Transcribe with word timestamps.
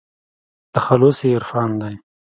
تخلص 0.75 1.17
يې 1.23 1.29
عرفان 1.39 1.69
دى. 1.81 1.93